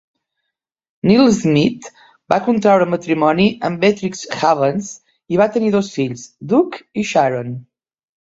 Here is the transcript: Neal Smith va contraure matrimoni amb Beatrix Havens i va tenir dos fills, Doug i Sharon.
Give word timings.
Neal 1.09 1.27
Smith 1.39 1.89
va 2.33 2.39
contraure 2.47 2.87
matrimoni 2.93 3.45
amb 3.69 3.83
Beatrix 3.85 4.23
Havens 4.39 4.89
i 5.35 5.39
va 5.43 5.49
tenir 5.57 5.71
dos 5.77 5.91
fills, 5.99 6.25
Doug 6.55 6.79
i 7.03 7.05
Sharon. 7.11 7.53